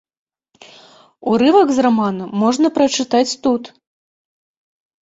Урывак 1.33 1.67
з 1.75 1.85
рамана 1.87 2.25
можна 2.45 2.67
прачытаць 2.79 3.29
тут. 3.47 3.63